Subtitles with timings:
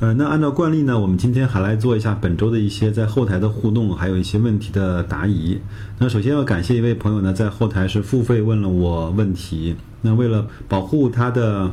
[0.00, 5.58] 呃，那按照惯例呢，我们今天还来做一下本周的一些在后台的互动，还有一些问题的答疑。
[5.98, 9.76] 那首先要感谢一位朋友呢，在后台是付费问了我问题。
[10.00, 11.70] 那为了保护他的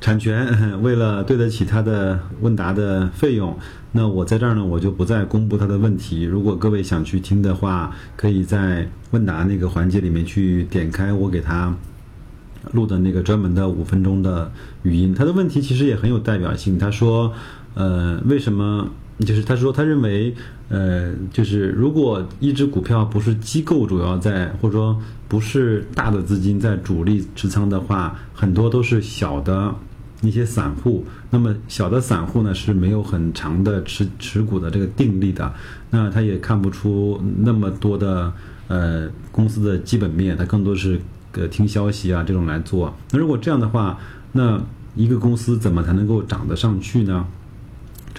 [0.00, 0.48] 产权，
[0.82, 3.56] 为了对得起他的问答的费用，
[3.92, 6.24] 那我在这儿呢，我就不再公布他的问题。
[6.24, 11.72] 如果各位想去听的话，可以在问答那个环节里面去点开我给他。
[12.72, 16.78] 录的那个专门的五分钟的语音，他的问题其实也很有代表性。
[16.78, 17.32] 他说
[17.74, 18.88] ：“呃，为什么？
[19.20, 20.34] 就是他说他认为，
[20.70, 24.98] 呃，就是如果一只股票不是机构主要在，或者说
[25.28, 29.74] 不是大的资金在主力持仓的话，很多都是小的
[30.22, 31.04] 一些散户。
[31.30, 35.52] 那么小的散户呢是没有很长的持持股的这个定力的。
[35.90, 38.32] 那他也看不出那么多的
[38.68, 41.00] 呃公司的基本面，他更多是。”
[41.32, 42.92] 呃听消息啊，这种来做。
[43.12, 43.96] 那如果这样的话，
[44.32, 44.60] 那
[44.96, 47.24] 一个公司怎么才能够涨得上去呢？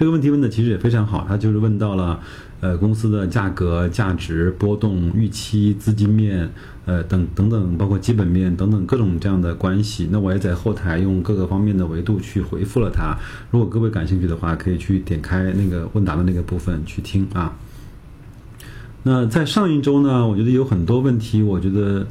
[0.02, 2.18] 这个问题问的其实也非常好，他就是问到了，
[2.58, 6.50] 呃，公司的价格、价值波动、预期、资金面，
[6.86, 10.08] 呃，等等等，包括基本面等等各种这样的关系。
[10.10, 13.16] 那我也在后台用各个方面的维度去回复了他。
[13.52, 17.56] 如果各位感兴趣的话，可以去点开那个问答的那个部分去听啊。
[19.04, 22.04] 那在上一周呢，我觉得有很多问题，我觉得。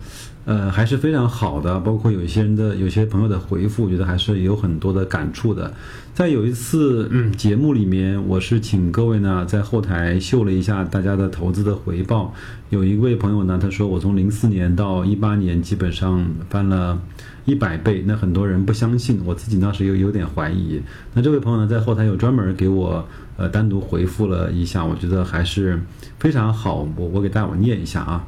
[0.43, 5.71] 呃，还是非常好的，包括有一些人的、有些朋友的回复，我觉得还是有很多的感触的。
[6.13, 12.33] 在有一次节目里面，我是请各位呢在后台秀了一下大家的投资的回报。
[12.69, 16.99] 有一位朋友呢，他说我从零四年到一八年基本上翻了
[17.45, 20.81] 一百倍，那很多人不相信，我自己当时有有点怀疑。
[21.13, 25.79] 那这位朋友呢，在后台有专门给我呃单独回复了一下，我觉得还是
[26.17, 26.87] 非常好。
[26.95, 28.25] 我我给大伙念一下啊。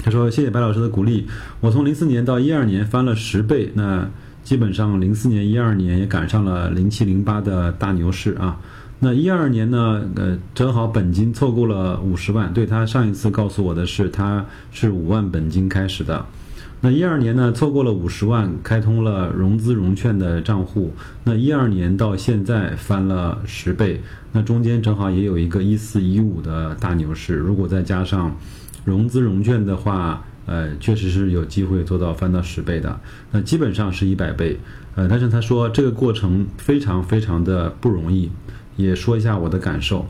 [0.00, 1.26] 他说：“谢谢白老师的鼓励，
[1.60, 4.08] 我从零四年到一二年翻了十倍，那
[4.44, 8.60] 基本上零四年、一二年也赶上了零七、零八的大牛市啊。
[9.00, 12.52] 那一二年呢，呃，正好本金凑够了五十万。
[12.54, 16.24] 对他上一次告诉我的是，他是五万本金开始的。
[16.80, 20.92] 那一二年呢，凑够了五十万，开通了融资融券的账户。
[21.24, 28.34] 那一二年到现在翻了十倍，那中间正好也有一个一四一五的大牛市，如果再加上。”
[28.88, 32.98] 融资融券的话，呃，确实是有机会做到翻到十倍的，
[33.32, 34.58] 那基本上是一百倍，
[34.94, 38.30] 呃，但是他说这个过程非常非常的不容易，
[38.76, 40.06] 也说一下我的感受。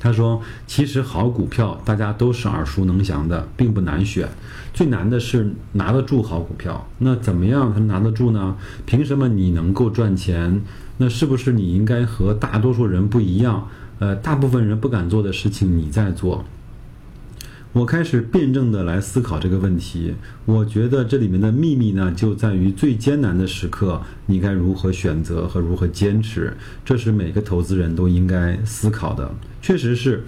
[0.00, 4.28] 他说，其实好股票大家都是耳熟能详的，并不难选，
[4.72, 6.86] 最难的是拿得住好股票。
[6.98, 8.54] 那怎么样才能拿得住呢？
[8.86, 10.62] 凭什么你能够赚钱？
[10.98, 13.66] 那是不是你应该和大多数人不一样？
[13.98, 16.44] 呃，大部分人不敢做的事情你在做。
[17.72, 20.14] 我开始辩证的来思考这个问题，
[20.46, 29.30] 我觉得这里面的秘密呢，就在于最艰难的时刻，你该如何选择和如何坚持，这是每个投资人都应该思考的。
[29.60, 30.24] 确实是，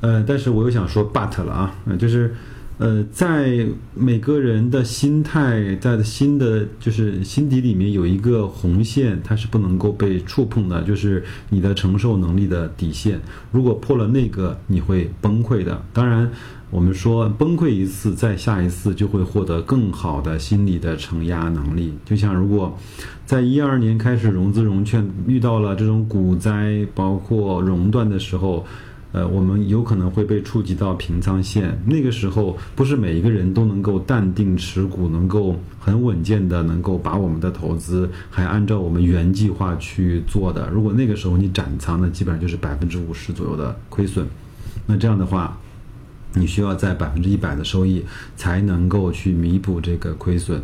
[0.00, 2.34] 呃，但是我又想说 but 了啊，就是。
[2.80, 13.20] 呃，在每个人的心态，在心的，就是心底里面有一个红线，它是不能够被触碰的，就是你的承受能力的底线。
[13.50, 15.82] 如果破了那个，你会崩溃的。
[15.92, 16.30] 当然，
[16.70, 21.94] 我们说崩溃一次，再下一次就会获得更好的心理的承压能力。
[22.04, 22.76] 就像如果
[23.24, 28.64] 在一二年开始融资融券，遇到了这种股灾，包括熔断的时候。
[29.10, 40.68] 呃，我们有可能会被触及到平仓线，那个时候不是每一个人都能够淡定持股，能够很稳健的能够把我们的投资还按照我们原计划去做的。
[40.68, 44.26] 如果那个时候你斩仓，那基本上就是百分之五十左右的亏损。
[44.84, 45.58] 那这样的话，
[46.38, 48.04] 你需要在百分之一百的收益
[48.36, 50.62] 才能够去弥补这个亏损。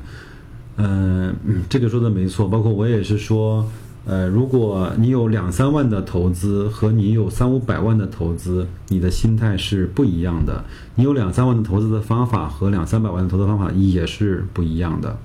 [0.77, 1.35] 嗯，
[1.69, 3.67] 这个说的没错，包括我也是说。
[4.07, 10.63] 呃，如果你有两三万的投资和你有三五百万的投资，你的心态是不一样的。
[10.97, 15.17] 你有两三万的投资的方法和两三百万的投资方法也是不一样的。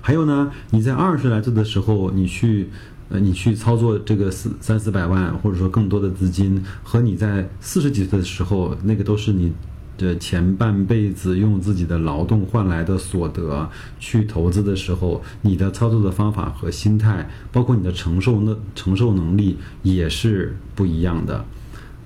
[0.00, 2.70] 还有呢，你在二十来岁的时候，你去
[3.10, 9.52] 呃，你去操作这个四三四百万或者说更多的资金，和你在四十几岁的时候，那个都是你。
[9.98, 13.68] 的前半辈子用自己的劳动换来的所得
[13.98, 21.44] 去投资的时候，你的操作的方法和心态，包括你的承受能承受能力也是不一样的。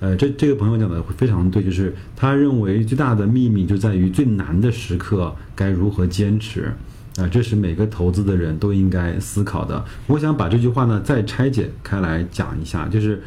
[0.01, 6.73] 呃，这这个朋友讲的非常对，就是他认为最大的秘密就在于最难的时刻该如何坚持。
[7.17, 9.83] 啊，这是每个投资的人都应该思考的。
[10.07, 13.21] 我想把这句话呢再拆解开来讲一下，就是，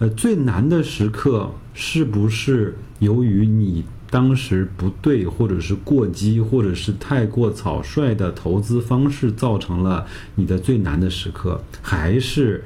[0.00, 12.64] 呃，最难的时刻是不是由于你当时不对，或者是过激，或者是太过草率的投资方式造成了你的最难的时刻，还是，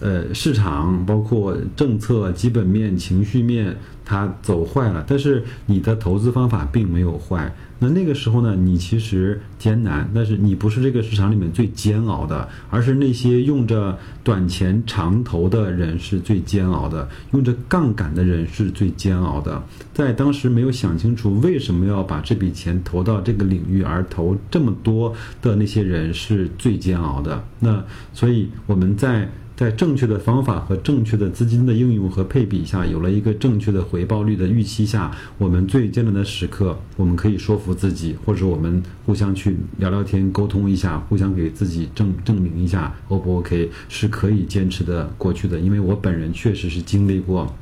[0.00, 7.52] 呃，市场包括政策、基本面、情绪面它走坏了，但是你的投资方法并没有坏。
[7.80, 19.60] 那那个时候呢，你其实艰难，但是你不是这个市场里面最煎熬的，而是那些用着短钱长投的人是最煎熬的，用着杠杆的人是最煎熬的。
[19.92, 25.12] 在当时没有想清楚为什么要把这笔钱投到这个领域而投这么多
[25.42, 27.42] 的那些人是最煎熬的。
[27.58, 27.82] 那
[28.14, 29.28] 所以我们在。
[29.58, 45.58] 在正确的方法和正确的资金的应用和配比下，有了一个正确的回报率的预期下，我们最艰难的时刻，我们可以说服自己，或者我们互相去聊聊天、沟通一下，互相给自己证证明一下，O 不 OK 是可以坚持的过去的。
[45.58, 47.52] 因为我本人确实是经历过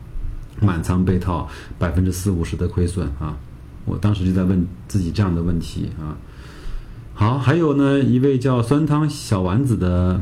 [0.61, 1.49] 满仓被套、
[1.79, 3.35] 百分之四五十的亏损啊，
[3.87, 6.13] 我当时就在问自己这样的问题啊。
[7.15, 10.21] 好，还有呢，一位叫酸汤小丸子的。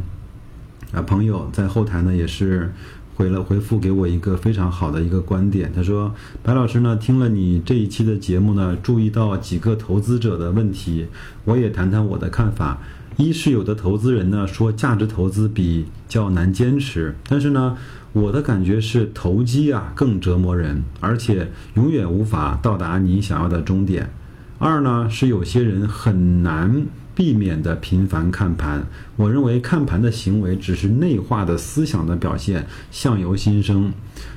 [0.94, 2.72] 啊，朋友在后台呢也是
[3.16, 5.72] 回了回复给我一个非常好的一个观点。
[5.74, 11.06] 他说：“白老师呢，听了你这一期的节目呢，注意到几个投资者的问题，
[11.44, 12.78] 我也谈谈我的看法。
[13.16, 17.76] 一是有的投资人呢说价值投资比较难坚持，但是呢，
[18.12, 24.10] 我的感觉是投机啊更折磨人，而且永远无法到达你想要的终点。
[24.58, 28.84] 二呢是有些人很难。”避免的频繁看盘，
[29.16, 33.92] 我认为看盘的行为只是内化的思想的表现，相由心生。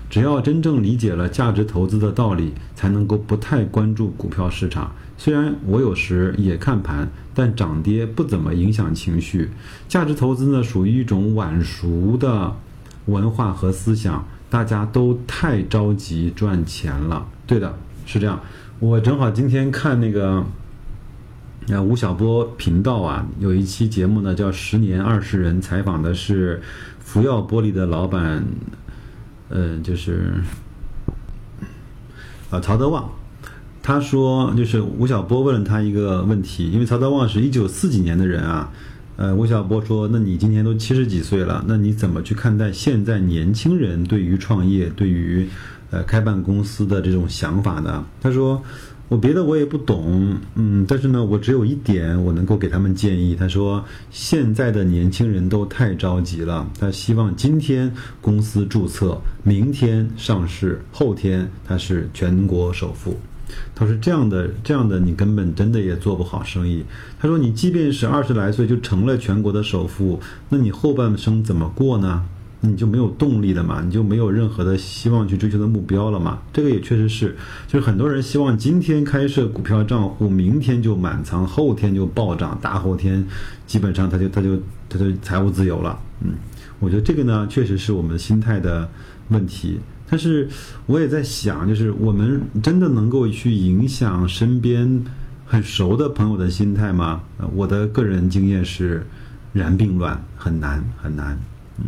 [0.10, 4.92] 只要真正理解了价值投资的道理，才能够不太关注股票市场。
[5.18, 9.50] 虽然我有时也看盘，但涨跌不怎么影响情绪。
[9.88, 12.56] 价值投资呢，属于一种晚熟的
[13.08, 17.28] 文化和思想，大家都太着急赚钱了。
[17.48, 17.76] 对的，
[18.06, 18.40] 是这样。
[18.80, 20.46] 我正好今天看那个。
[21.70, 26.62] 那吴晓波频道啊，有一期节目呢，叫《十年二十人》，采访的是
[26.98, 28.42] 福耀玻璃的老板，
[29.50, 30.36] 呃，就是
[32.50, 33.10] 啊曹德旺。
[33.84, 38.72] 他说，就是吴晓波问了他一个问题，因为曹德旺是一九四几年的人啊，
[39.18, 45.46] 呃，吴晓波说，那你今年都七十几岁了，那你怎么去看待现在年轻人对于创业、对于
[45.92, 48.06] 呃开办公司的这种想法呢？
[48.22, 48.64] 他说。
[49.10, 53.36] 我别的我也不懂，嗯，但是呢，我只有一点我能够给他们建议。
[53.36, 57.90] 他说，现在的年轻人都太着急了，他希望今天
[58.20, 63.18] 公司注册，明天上市，后天他是全国首富。
[63.74, 66.84] 他说这样的这样的你根本真的也做不好生意。
[67.18, 70.20] 他说你即便是二十来岁就成了全国的首富，
[70.50, 72.26] 那你后半生怎么过呢？
[72.60, 73.82] 你就没有动力了嘛？
[73.84, 76.40] 你就没有任何的希望去追求的目标了嘛？
[76.52, 77.36] 这个也确实是，
[77.68, 83.24] 就是很多人希望今天开设股票账户，明天就满仓，后天就暴涨，大后天
[83.68, 84.58] 基本上他就他就
[84.90, 86.00] 他就财务自由了。
[86.22, 86.34] 嗯，
[86.80, 88.90] 我觉得这个呢，确实是我们心态的
[89.30, 89.80] 问题。
[90.10, 90.50] 但是
[90.88, 95.04] 我也在想，就是我们真的能够去影响身边
[95.46, 97.22] 很熟的朋友的心态吗？
[97.54, 99.06] 我的个人经验是，
[99.54, 101.38] 然并卵，很难很难。
[101.78, 101.86] 嗯。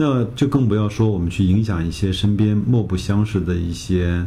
[0.00, 4.24] 那就更不要说我们去影响一些身边莫不相识的一些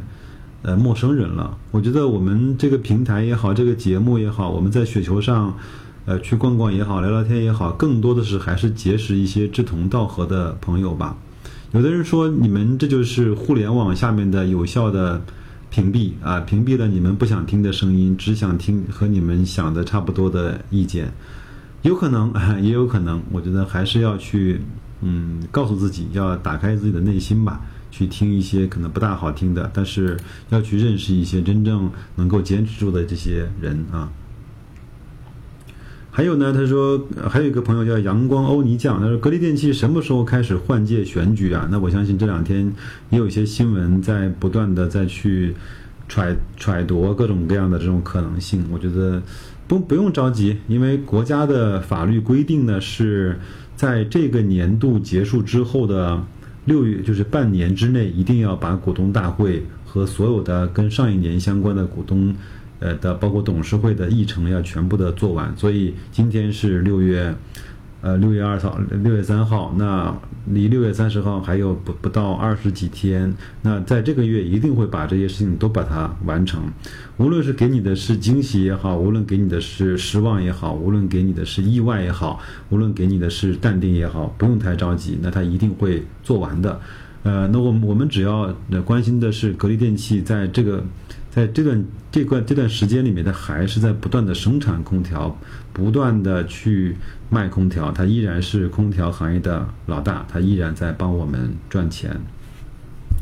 [0.64, 1.58] 呃陌生人了。
[1.72, 5.58] 我觉得我们这个平台也好，这个节目也好，我们在雪球上
[6.06, 11.16] 呃去逛逛也好，聊聊天也好，更多的是还是结识一些志同道合的朋友吧。
[11.72, 15.22] 有的人说你们这就是互联网下面的有效的
[15.70, 21.14] 屏蔽啊，屏蔽了你们不想听的声音，只想听和你们想的差不多的意见。
[21.84, 24.60] 有可能， 也有可能，我觉得还是要去。
[25.02, 30.16] 嗯，告诉自己要打开自己的内心吧，去听一些可能不大好听的，但是
[30.50, 34.12] 要去认识一些真正能够坚持住的这些人啊。
[36.12, 41.68] 还有呢，他说还有一个朋友叫阳光欧尼酱，他说格力电器什么时候开始换届选举啊？
[41.72, 42.72] 那我相信这两天
[43.10, 45.56] 也有一些新闻在不断的再去
[46.08, 48.64] 揣揣度各种各样的这种可能性。
[48.72, 49.24] 我觉得
[49.68, 53.40] 不不用着急，因为国家的法律规定呢是。
[53.82, 56.24] 在这个年度结束之后的
[56.66, 62.32] 六月，就是半年之内，一定要把股东大会和所有的跟上一年相关的股东，
[62.78, 65.52] 呃的包括董事会的议程要全部的做完。
[65.58, 67.34] 所以今天是六月
[68.02, 70.18] 呃，六月二号、六月三号，那
[70.48, 73.32] 离六月三十号还有不不到二十几天。
[73.62, 76.64] 那在这个月一定会把这些事情都把它完成，
[77.18, 82.40] 无论是给你的是惊喜也好，无论给你的是失望也好，无论给你的是意外也好，
[82.70, 86.82] 无论给你的是淡定也好，不用太着急，那他一定会做完的。
[87.24, 88.54] 呃，那我们我们只要
[88.86, 90.84] 关心的是格力电器在这个。
[91.34, 95.34] 在这段这段这段时间里面，它还是在不断的生产空调，
[95.72, 96.98] 不断的去
[97.30, 102.20] 卖空调，它依然是空调行业的老大，它依然在帮我们赚钱。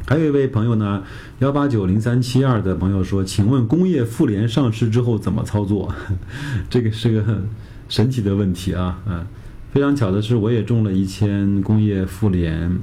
[0.08, 1.04] 还有一位朋友呢，
[1.38, 5.94] 幺八九零三七二的朋友说：“请问工业妇联上市之后怎么操作？”
[6.68, 7.48] 这个是个很
[7.90, 9.24] 神奇的问题啊，嗯，
[9.72, 12.80] 非常巧的是，我也中了一千工业妇联。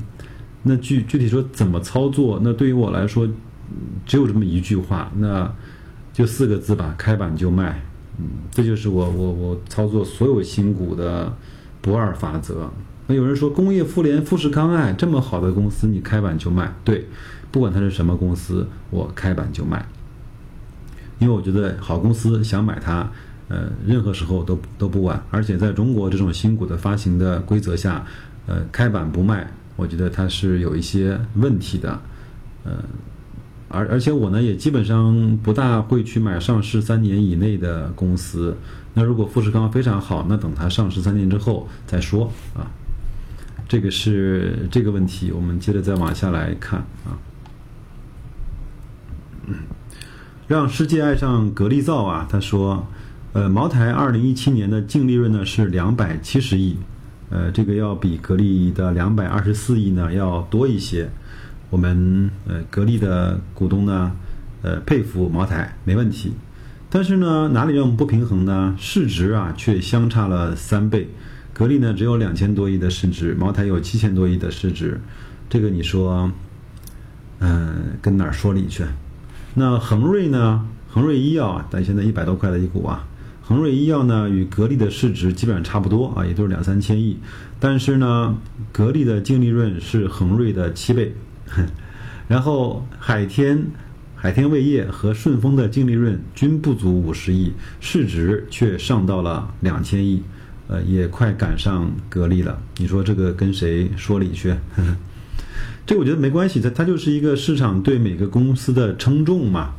[0.67, 2.41] 那具具体说怎么操作？
[2.43, 3.29] 那对于我来说。
[4.07, 5.53] 只有这么一句话，那
[6.13, 7.83] 就四个字吧，开板就卖。
[8.17, 11.35] 嗯，这就是我我我操作所有新股的
[11.81, 12.71] 不二法则。
[13.09, 16.73] 那有人说工业妇联、富士康哎，这么好的公司，你开板就卖？
[16.85, 17.09] 对，
[17.51, 19.85] 不管它是什么公司，我开板就卖。
[21.19, 23.11] 因为我觉得好公司想买它，
[23.49, 25.21] 呃，任何时候都都不晚。
[25.33, 28.07] 而且在中国这种新股的发行的规则下，
[28.47, 32.01] 呃，开板不卖，我觉得它是有一些问题的，
[32.65, 32.73] 呃。
[33.69, 38.57] 而而且我呢也基本上不大会去买上市三年以内的公司。
[38.95, 42.71] 那如果富士康非常好，那等它上市三年之后再说啊。
[43.69, 47.19] 这个是这个问题，我们接着再往下来看啊。
[50.47, 52.87] 让世界爱上格力造啊，他说，
[53.33, 56.79] 呃，茅台二零一七年的净利润呢是两百七十亿，
[57.31, 61.09] 呃，这个要比格力的两百二十四亿呢要多一些。
[61.69, 64.13] 我们呃格力的股东呢，
[64.63, 66.33] 呃佩服茅台没问题，
[66.89, 68.75] 但是呢哪里让我们不平衡呢？
[68.79, 71.09] 市值啊却相差了三倍，
[71.53, 75.01] 格力呢只有两千多亿的市值，茅台有七千多亿的市值，
[75.49, 76.31] 这个你说，
[77.41, 78.85] 嗯跟哪儿说理去？
[79.55, 80.69] 那恒瑞呢？
[80.89, 83.07] 恒瑞医药啊，但现在一百多块的一股啊，
[83.49, 87.17] 恒瑞医药呢与格力的市值基本上差不多啊，也就是两三千亿，
[87.61, 88.37] 但是呢
[88.73, 91.15] 格力的净利润是恒瑞的七倍。
[92.27, 93.65] 然后海天、
[94.17, 100.21] 海天味业和顺丰的净利润均不足五十亿，市值却上到了两千亿，
[100.67, 102.61] 呃，也快赶上格力了。
[102.79, 104.53] 你说这个跟谁说理去？
[105.87, 109.73] 这我觉得没关系，它它就是一个市场对每个公司的称重嘛。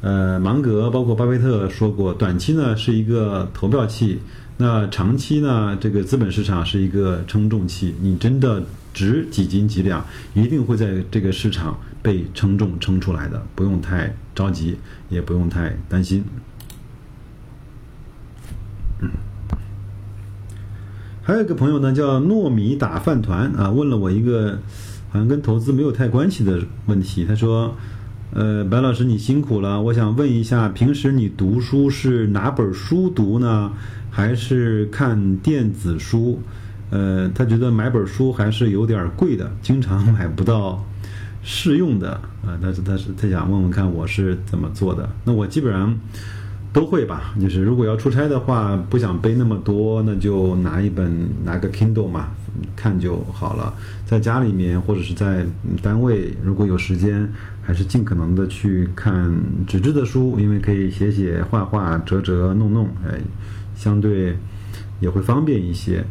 [0.00, 4.18] 呃，芒格包括巴菲特说过，短期呢是一个投票器，
[4.56, 7.94] 那长期呢这个资本市场是一个称重器。
[8.00, 8.62] 你真的。
[8.94, 14.76] 值几斤几两，一定会在这个市场被称重称出来的，不用太着急，
[15.08, 16.24] 也不用太担心。
[21.22, 24.58] 还有一个朋友呢，叫糯米打饭团啊，问了我一个
[25.10, 27.24] 好像跟投资没有太关系的问题。
[27.24, 27.76] 他说
[28.30, 33.72] ：“呃，白老师你辛苦了，我想问一下，平时你读书是拿本书读呢，
[34.10, 36.40] 还是看电子书？”
[36.90, 40.84] 呃，他觉得买本书还是有点贵的，经常买不到
[41.42, 42.58] 适用的啊。
[42.62, 45.08] 但是他是他想问问看我是怎么做的。
[45.24, 45.98] 那我基本上
[46.72, 52.28] 都会吧，就是如果要出差的话，不想背那么多，那就拿一本拿个 Kindle 嘛，
[52.76, 53.72] 看就好了。
[54.06, 55.46] 在家里面或者是在
[55.82, 57.30] 单位，如果有时间，
[57.62, 59.34] 还是尽可能的去看
[59.66, 63.18] 纸质的书，因为可以写写、画画、折折、弄弄，哎，
[63.74, 64.36] 相对
[65.00, 66.04] 也会方便一些。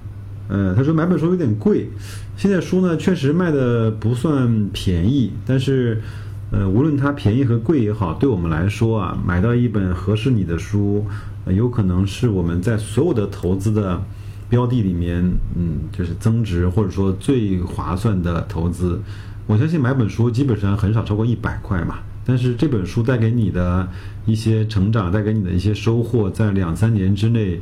[0.49, 1.89] 呃，他说买本书有点贵，
[2.35, 6.01] 现在书呢确实卖的不算便宜，但是，
[6.49, 11.05] 呃，无论它便宜和贵也好，对我们来说啊，买到一本合适你的书，
[11.47, 14.01] 有可能是我们在所有的投资的
[14.49, 15.21] 标的里面，
[15.55, 19.01] 嗯，就是增值或者说最划算的投资。
[19.45, 23.87] 我相信买本书基本上很少超过一百块嘛，但是这本书带给你的
[24.25, 27.59] 一些成长，带给你的一些收获，在两三年之内。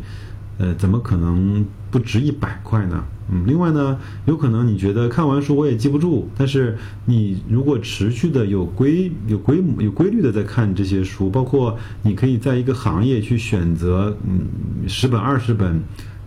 [0.58, 3.04] 呃，怎么可能不值一百块呢？
[3.32, 15.82] 嗯，另外呢，有可能你觉得看完书我也记不住，但是你如果持续的有规、有规、有规律的在看这些书，包括你可以在一个行业去选择，嗯，十本、二十本，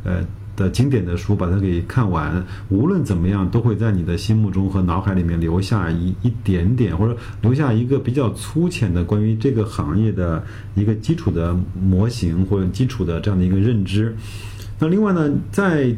[0.05, 0.25] 呃。
[0.59, 14.15] 的经典的书，把它给看完，无论怎么样，都会在你的心目中和脑海里面留下一一点点，或者留下一个比较粗浅的关于这个行业的一个基础的模型或者基础的这样的一个认知。
[14.81, 15.95] 那另外呢，在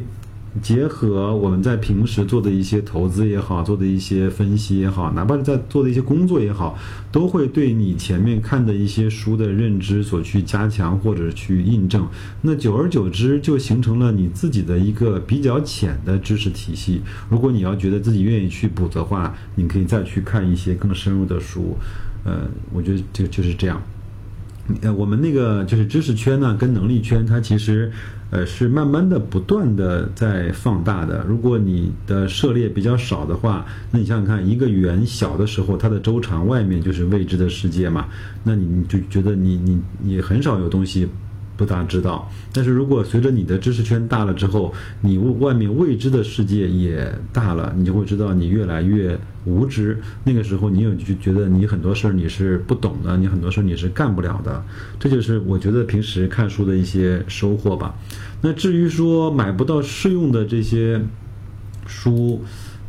[0.61, 6.77] 结合我们在平时做的一些投资也好，做的一些分析也好，哪怕是在做的一些工作也好，
[7.11, 12.05] 都会对你前面看的一些书的认知所去加强或者去印证。
[12.41, 17.01] 那久而久之，就形成了你自己的一个比较浅的知识体系。
[17.29, 21.77] 如果你要觉得自己愿意去补的话，你可以再去看一些更深入的书。
[22.25, 22.41] 呃，
[22.73, 23.81] 我觉得就就是这样。
[24.81, 27.91] 呃，我们那个就是知识圈呢，跟能力圈，它其实，
[28.31, 31.23] 呃，是慢慢的、不断的在放大的。
[31.27, 38.07] 如果你的涉猎比较少的话，那你想想看，一个圆小的时候，它的周长外面就是未知的世界嘛，
[38.43, 41.07] 那你就觉得你你你很少有东西。
[41.61, 49.15] 不大知道，但是如果随着你的知识圈大了之后，你外面未知的世界也大了，你就会知道你越来越
[49.45, 50.01] 无知。
[50.23, 54.63] 那个时候，你有就觉得你很多事儿你是不懂的，你很多事儿你是干不了的。
[54.99, 57.93] 这就是我觉得平时看书的一些收获吧。
[58.41, 60.99] 那至于说买不到适用的这些
[61.85, 62.41] 书，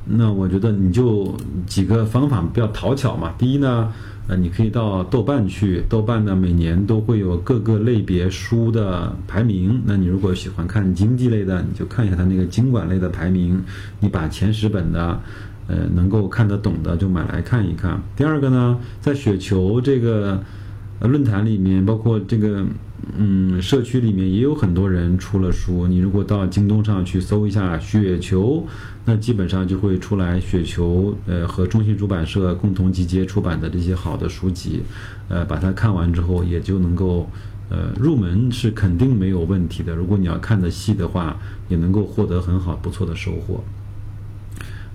[0.06, 1.36] 那我觉得你就
[1.66, 3.34] 几个方法比较讨巧嘛。
[3.36, 3.92] 第一呢。
[4.28, 9.82] 呃，你可以到豆瓣去，豆瓣呢每年都会有各个类别书的排名。
[9.84, 13.62] 那你如果喜欢看经济类的，你就看一下它那个经管类的排名，
[14.00, 15.20] 你把前十本的，
[15.66, 18.00] 呃，能够看得懂的就买来看一看。
[18.14, 20.40] 第二个呢，在雪球这个
[21.00, 22.64] 论坛里面，包括这个。
[23.16, 25.88] 嗯，社区里面也有很多人出了书。
[25.88, 28.64] 你如果到京东上去搜一下“雪球”，
[29.04, 34.82] 那基本上就会出来雪球呃和中信出版社共同集结出版的这些好的书籍，
[35.28, 37.28] 呃，把它看完之后，也就能够
[37.70, 39.94] 呃入门是肯定没有问题的。
[39.96, 41.36] 如果你要看的细的话，
[41.68, 43.64] 也能够获得很好不错的收获。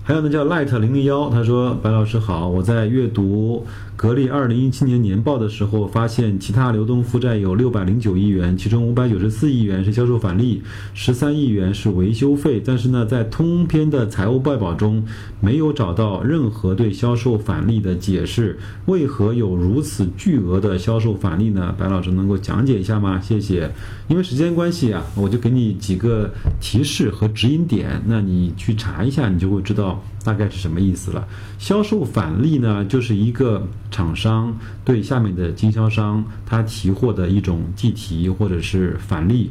[0.08, 10.62] 还有呢，叫 Light 零零幺，他说：“白老师好，我在阅读。”格力二零一七年年报的时候，发现其他流动负债有六百零九亿元，其中五百九十四亿元是销售返利，
[10.94, 12.62] 十三亿元是维修费。
[12.64, 15.04] 但是呢，在通篇的财务报表中，
[15.40, 18.56] 没有找到任何对销售返利的解释。
[18.86, 21.74] 为何有如此巨额的销售返利呢？
[21.76, 23.20] 白老师能够讲解一下吗？
[23.20, 23.68] 谢谢。
[24.06, 29.97] 因为时间关系啊，我就给你几个提示和指引点，那你去查一下，你就会知道。
[30.24, 31.26] 大概是什么意思了？
[31.58, 39.50] 销售返利呢，就是一个厂商对下面的经销商他提货的一种计提或者是返利。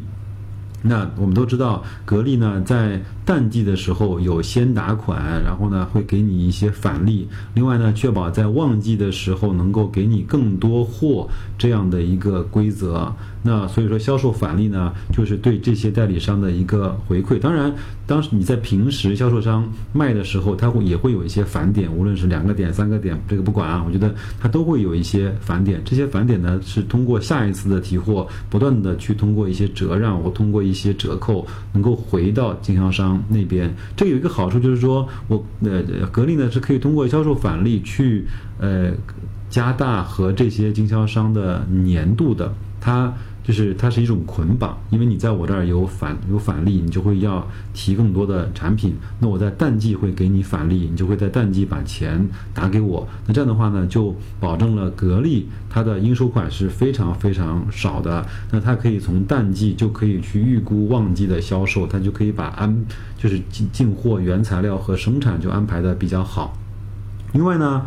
[0.83, 7.27] 那我们都知道，格力呢在淡季的时候有先打款，然后呢会给你一些返利。
[7.53, 13.13] 另外呢，确保在旺季的时候能够给你更多货这样的一个规则。
[13.43, 17.37] 那所以说，销售返利呢，就是对这些代理商的一个回馈。
[17.37, 17.73] 当然，
[18.05, 25.81] 当时你在平时销售商卖的时候，他会也会有一些返点，无论是两个点、三个点，这个不管啊，我觉得他都会有一些返点。
[25.85, 33.73] 这些返点呢，是通过下一次的提货，不断的去通过一些折让或通过一些折扣，能够回到经销商那边。
[33.95, 38.25] 这有一个好处就是说，我呃格力呢是可以通过销售返利去
[38.59, 38.91] 呃
[39.49, 43.13] 加大和这些经销商的年度的，它。
[43.47, 48.93] 就是它是一种捆绑，因为你在我这儿有返有返利，你就会要提更多的产品。
[49.21, 53.07] 那我在淡季会给你返利，你就会在淡季把钱打给我。
[53.25, 58.27] 那这样的话呢，就保证了格力它的应收款是非常非常少的。
[58.51, 62.85] 那它可以从淡季就可以去预估旺季的销售，它就可以把安
[63.17, 66.57] 就是进进货原材料和生产就安排的比较好。
[67.31, 67.85] 另外呢。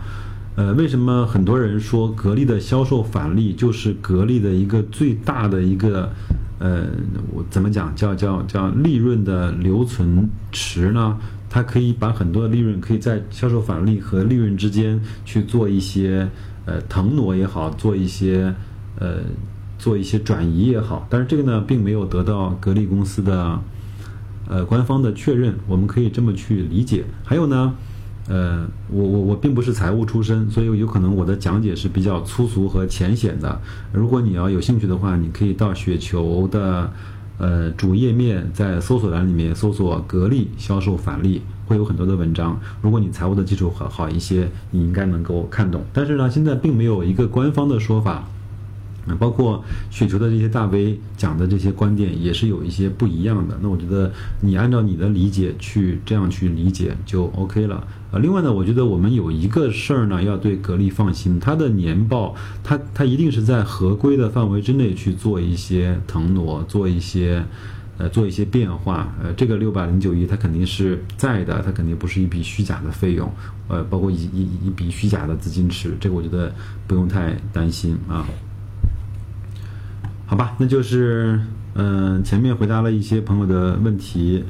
[0.57, 6.11] 呃，为什么很多人说格力的销售返利就是格力的一个最大的一个，
[6.59, 6.87] 呃，
[7.33, 11.17] 我怎么讲叫叫叫利润的留存池呢？
[11.49, 16.29] 它可以把很多的利润可以在销售返利和利润之间去做一些
[16.67, 18.55] 呃腾挪也好，做一些
[18.99, 19.19] 呃
[19.79, 21.07] 做一些转移也好。
[21.09, 23.59] 但是这个呢，并没有得到格力公司的
[24.49, 27.05] 呃官方的确认，我们可以这么去理解。
[27.25, 27.75] 还有呢？
[28.33, 33.61] 呃，我我我并不是财务出身，所以有可能我的讲解是比较粗俗和浅显的。
[33.93, 36.93] 如果你要有兴趣的话，你可以到雪球的
[37.39, 42.61] 呃主页面，在搜索栏里面搜索“格力销售返利”，会有很多的文章。
[42.81, 45.83] 如果你财务的基础好好一些，你应该能够看懂。
[45.93, 48.29] 但是呢，现在并没有一个官方的说法。
[49.17, 53.59] 包括雪球的这些大 V 讲的这些观点也是有一些不一样的。
[53.63, 57.87] 那我觉得你按照你的理解去这样去理解就 OK 了。
[58.13, 67.45] 呃，另外呢，我觉得我们有一个事儿呢要对格力放心，它的年报它它一定是在合规的范围之内去做一些腾挪，做一些
[67.99, 69.15] 呃做一些变化。
[69.23, 73.31] 呃，这个六百零九亿它肯定是在的，它肯定不是一笔虚假的费用。
[73.69, 76.53] 呃，包括一一一笔虚假的资金池，这个我觉得
[76.89, 78.27] 不用太担心啊。
[80.31, 81.41] 好吧，那就是
[81.75, 84.45] 嗯，前面回答了一些朋友的问题，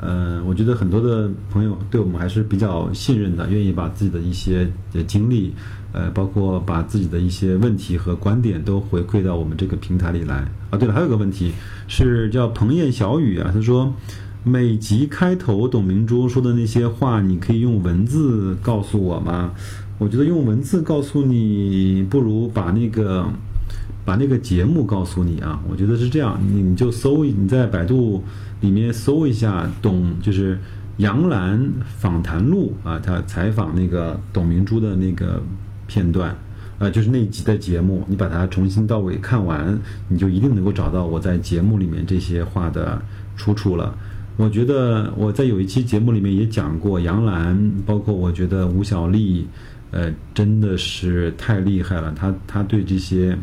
[0.00, 4.68] 呃，我觉得很多的朋友对我们还是比较信任的，愿意把自己的一些
[5.06, 5.54] 经历，
[5.92, 10.34] 呃，包括把自己的一些问题和观点都回馈到我们这个平台里来。
[10.70, 11.52] 啊，对了，还有个问题
[11.86, 13.94] 是叫彭燕小雨啊，他说
[14.42, 19.52] 每集开头董明珠说的那些话，你可以用文字告诉我吗？
[19.98, 23.32] 我觉得用文字告诉你，不如把那个。
[24.10, 28.24] 把那个节目告诉你啊，我觉得是这样，你你就搜，你在百度
[28.60, 30.58] 里面搜一下董，就是
[30.96, 31.64] 杨澜
[31.96, 35.40] 访谈录啊，他采访那个董明珠的那个
[35.86, 36.36] 片段，
[36.80, 43.00] 呃，就是那集的节目，你把它从新到尾看完，你就一定能够找到我在节目里面这些话的
[43.36, 43.96] 出处了。
[44.36, 49.46] 我觉得我在有一期节目里面也讲过杨澜，包括我觉得吴小莉，
[49.92, 53.38] 呃，真的是太厉害了，她她对这些。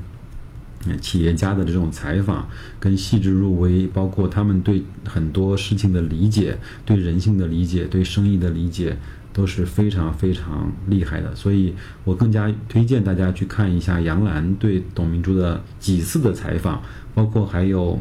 [0.95, 2.47] 企业家的这种采访
[2.79, 8.97] 跟细致入微，包括他们对很多事情的理解、对人性的理解、对生意的理解，
[9.33, 11.35] 都是非常非常厉害的。
[11.35, 11.73] 所以
[12.03, 16.81] 我更加推荐大家去看一下杨澜对董明珠的几次的采访，
[17.13, 17.99] 包括还有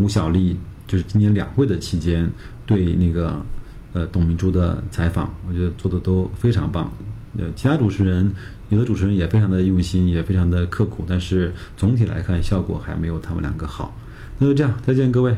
[0.00, 2.30] 吴小莉，就是今年两会的期间
[2.64, 3.44] 对那个
[3.92, 6.92] 呃董明珠的采访，我觉得做的都非常棒。
[7.36, 8.32] 呃，其他主持人。
[8.70, 13.96] 有的主持人也非常的用心，也非常的刻苦，但是总体来看效果还没有他们两个好。
[14.38, 15.34] 那就这样，再见各位。